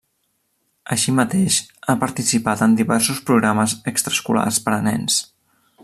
Així 0.95 1.13
mateix, 1.17 1.57
ha 1.87 1.95
participat 2.05 2.63
en 2.69 2.73
diversos 2.79 3.21
programes 3.29 3.77
extraescolars 3.93 4.63
per 4.69 4.77
a 4.81 4.85
nens. 4.89 5.21